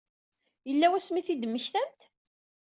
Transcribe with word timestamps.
Yella 0.67 0.87
wasmi 0.91 1.19
i 1.19 1.25
t-id-temmektam? 1.27 1.91